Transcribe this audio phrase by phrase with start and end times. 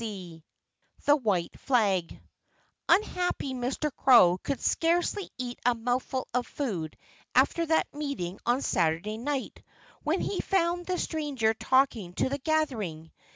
[0.01, 0.43] XXIII
[1.05, 2.19] THE WHITE FLAG
[2.89, 3.95] Unhappy Mr.
[3.95, 6.97] Crow could scarcely eat a mouthful of food
[7.35, 9.61] after that meeting on Saturday night,
[10.01, 13.11] when he found the stranger talking to the gathering.